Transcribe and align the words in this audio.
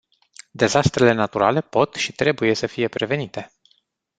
Dezastrele 0.51 1.11
naturale 1.13 1.61
pot 1.61 1.93
și 1.93 2.11
trebuie 2.11 2.53
să 2.55 2.67
fie 2.67 2.87
prevenite. 2.87 3.51